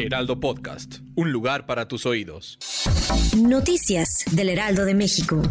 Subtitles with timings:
[0.00, 2.58] Heraldo Podcast, un lugar para tus oídos.
[3.36, 5.42] Noticias del Heraldo de México.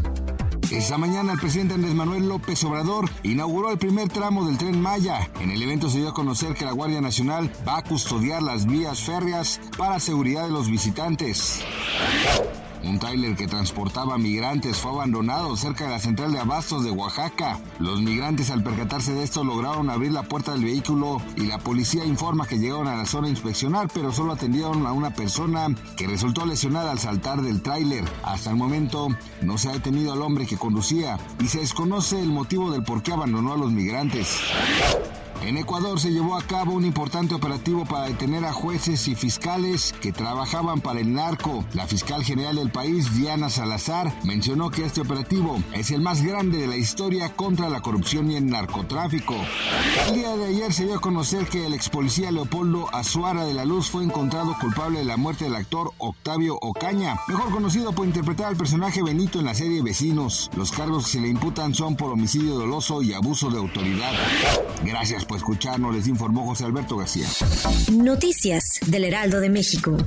[0.71, 5.29] Esta mañana el presidente Andrés Manuel López Obrador inauguró el primer tramo del tren Maya.
[5.39, 8.65] En el evento se dio a conocer que la Guardia Nacional va a custodiar las
[8.65, 11.63] vías férreas para seguridad de los visitantes.
[12.83, 17.59] Un tráiler que transportaba migrantes fue abandonado cerca de la central de abastos de Oaxaca.
[17.79, 22.05] Los migrantes al percatarse de esto lograron abrir la puerta del vehículo y la policía
[22.05, 26.07] informa que llegaron a la zona a inspeccionar, pero solo atendieron a una persona que
[26.07, 28.05] resultó lesionada al saltar del tráiler.
[28.23, 29.09] Hasta el momento
[29.41, 33.03] no se ha detenido al hombre que conducía y se desconoce el motivo del por
[33.03, 34.39] qué abandonó a los migrantes.
[35.41, 39.93] En Ecuador se llevó a cabo un importante operativo para detener a jueces y fiscales
[40.01, 41.63] que trabajaban para el narco.
[41.73, 46.57] La fiscal general del país, Diana Salazar, mencionó que este operativo es el más grande
[46.57, 49.35] de la historia contra la corrupción y el narcotráfico.
[50.07, 53.53] El día de ayer se dio a conocer que el ex policía Leopoldo Azuara de
[53.53, 58.05] la Luz fue encontrado culpable de la muerte del actor Octavio Ocaña, mejor conocido por
[58.05, 60.51] interpretar al personaje Benito en la serie Vecinos.
[60.55, 64.11] Los cargos que se le imputan son por homicidio doloso y abuso de autoridad.
[65.19, 67.27] Gracias por escucharnos, les informó José Alberto García.
[67.91, 69.97] Noticias del Heraldo de México.